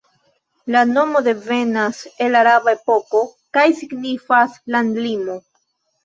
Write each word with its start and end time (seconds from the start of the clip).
La 0.75 0.79
nomo 0.91 1.19
devenas 1.25 1.99
el 2.27 2.37
araba 2.39 2.73
epoko 2.77 3.21
kaj 3.57 3.65
signifas 3.81 4.57
"landlimo". 4.77 5.37